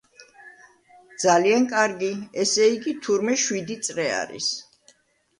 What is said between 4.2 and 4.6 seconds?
არის.